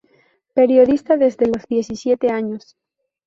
Periodista 0.55 1.15
desde 1.15 1.45
los 1.45 1.67
diecisiete 1.67 2.31
años. 2.31 2.75